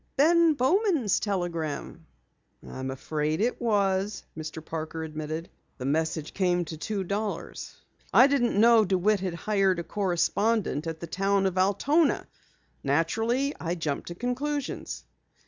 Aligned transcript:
"Ben 0.15 0.53
Bowman's 0.55 1.19
telegram?" 1.19 2.07
"I'm 2.67 2.89
afraid 2.89 3.39
it 3.39 3.61
was," 3.61 4.23
Mr. 4.35 4.65
Parker 4.65 5.03
admitted. 5.03 5.47
"The 5.77 5.85
message 5.85 6.33
came 6.33 6.65
to 6.65 6.75
two 6.77 7.03
dollars. 7.03 7.75
I 8.11 8.25
didn't 8.25 8.59
know 8.59 8.83
DeWitt 8.83 9.19
had 9.19 9.35
hired 9.35 9.77
a 9.77 9.83
correspondent 9.83 10.87
at 10.87 11.01
the 11.01 11.05
town 11.05 11.45
of 11.45 11.55
Altona. 11.55 12.25
Naturally 12.83 13.53
I 13.59 13.75
jumped 13.75 14.07
to 14.07 14.15
conclusions." 14.15 15.03